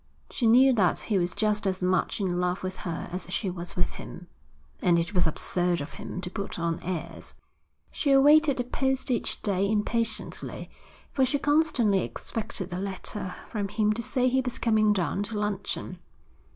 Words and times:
She 0.31 0.47
knew 0.47 0.73
that 0.73 0.97
he 0.97 1.19
was 1.19 1.35
just 1.35 1.67
as 1.67 1.83
much 1.83 2.19
in 2.19 2.39
love 2.39 2.63
with 2.63 2.77
her 2.77 3.07
as 3.11 3.31
she 3.31 3.51
was 3.51 3.75
with 3.75 3.97
him, 3.97 4.25
and 4.81 4.97
it 4.97 5.13
was 5.13 5.27
absurd 5.27 5.79
of 5.79 5.91
him 5.93 6.21
to 6.21 6.29
put 6.31 6.57
on 6.57 6.79
airs. 6.81 7.35
She 7.91 8.09
awaited 8.11 8.57
the 8.57 8.63
post 8.63 9.11
each 9.11 9.43
day 9.43 9.69
impatiently, 9.71 10.71
for 11.11 11.23
she 11.23 11.37
constantly 11.37 11.99
expected 12.01 12.73
a 12.73 12.79
letter 12.79 13.35
from 13.51 13.67
him 13.67 13.93
to 13.93 14.01
say 14.01 14.27
he 14.27 14.41
was 14.41 14.57
coming 14.57 14.91
down 14.91 15.21
to 15.21 15.37
luncheon. 15.37 15.99